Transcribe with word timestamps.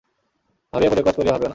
ভাবিয়া 0.73 0.89
করিও 0.91 1.05
কাজ, 1.05 1.15
করিয়া 1.15 1.33
ভাবিওনা। 1.33 1.49